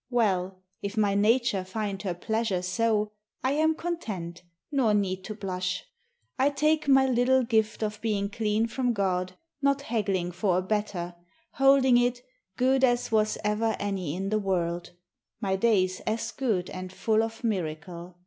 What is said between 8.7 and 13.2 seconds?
God, Not haggling for a better, holding it Good as